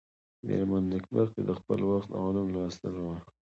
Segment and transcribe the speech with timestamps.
[0.45, 3.19] مېرمن نېکبختي د خپل وخت علوم لوستلي ول.